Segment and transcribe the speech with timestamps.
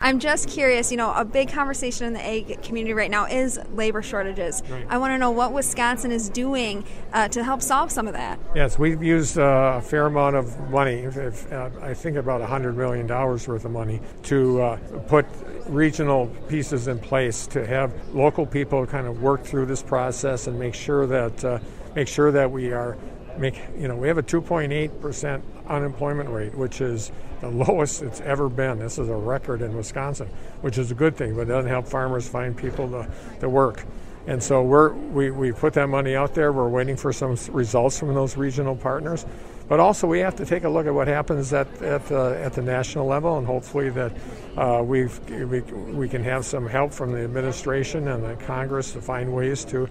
[0.00, 3.58] I'm just curious, you know, a big conversation in the ag community right now is
[3.74, 4.62] labor shortages.
[4.70, 4.86] Right.
[4.88, 8.38] I want to know what Wisconsin is doing uh, to help solve some of that.
[8.54, 12.76] Yes, we've used uh, a fair amount of money, if, uh, I think about $100
[12.76, 14.76] million worth of money, to uh,
[15.08, 15.26] put
[15.66, 20.58] regional pieces in place to have local people kind of work through this process and
[20.58, 21.58] make sure that uh,
[21.94, 22.96] make sure that we are
[23.38, 28.20] make you know we have a 2.8 percent unemployment rate, which is the lowest it's
[28.20, 28.78] ever been.
[28.78, 30.28] This is a record in Wisconsin,
[30.60, 33.08] which is a good thing, but it doesn't help farmers find people to,
[33.40, 33.84] to work.
[34.26, 36.52] And so we're, we, we put that money out there.
[36.52, 39.24] We're waiting for some results from those regional partners.
[39.68, 42.54] But also, we have to take a look at what happens at, at, the, at
[42.54, 44.12] the national level, and hopefully that
[44.56, 49.32] uh, we we, can have some help from the administration and the Congress to find
[49.34, 49.88] ways to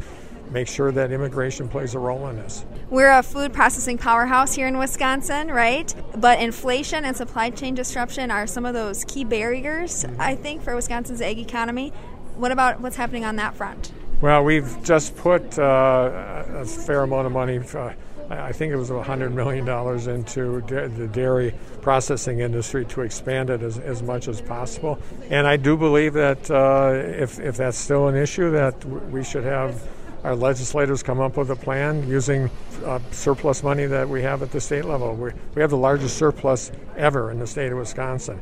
[0.51, 2.65] make sure that immigration plays a role in this.
[2.89, 5.93] We're a food processing powerhouse here in Wisconsin, right?
[6.15, 10.05] But inflation and supply chain disruption are some of those key barriers.
[10.19, 11.89] I think, for Wisconsin's ag economy.
[12.35, 13.91] What about what's happening on that front?
[14.21, 17.59] Well, we've just put uh, a fair amount of money.
[17.59, 17.93] Uh,
[18.29, 19.67] I think it was $100 million
[20.09, 24.99] into the dairy processing industry to expand it as, as much as possible.
[25.29, 29.45] And I do believe that uh, if, if that's still an issue, that we should
[29.45, 29.81] have
[30.23, 32.49] our legislators come up with a plan using
[32.85, 35.15] uh, surplus money that we have at the state level.
[35.15, 38.39] We, we have the largest surplus ever in the state of Wisconsin.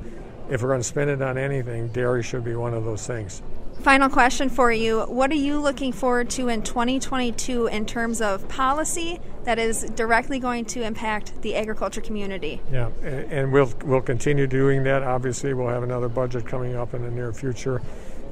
[0.49, 3.41] If we're going to spend it on anything, dairy should be one of those things.
[3.81, 5.01] Final question for you.
[5.01, 10.39] What are you looking forward to in 2022 in terms of policy that is directly
[10.39, 12.61] going to impact the agriculture community?
[12.71, 15.03] Yeah, and we'll, we'll continue doing that.
[15.03, 17.81] Obviously, we'll have another budget coming up in the near future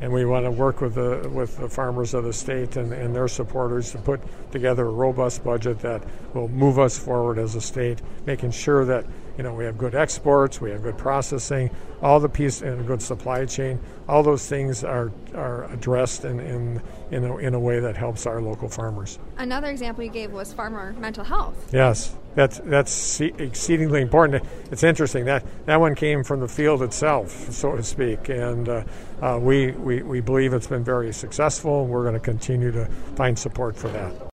[0.04, 3.16] and we want to work with the with the farmers of the state and, and
[3.16, 4.20] their supporters to put
[4.52, 9.06] together a robust budget that will move us forward as a state, making sure that
[9.38, 11.70] you know we have good exports, we have good processing,
[12.02, 13.80] all the piece and a good supply chain.
[14.08, 18.26] All those things are are addressed in in in a, in a way that helps
[18.26, 19.20] our local farmers.
[19.38, 21.70] Another example you gave was farmer mental health.
[21.72, 24.44] Yes, that's that's exceedingly important.
[24.72, 28.84] It's interesting that that one came from the field itself, so to speak, and uh,
[29.22, 31.86] uh, we, we we believe it's been very successful.
[31.86, 34.30] We're going to continue to find support for that.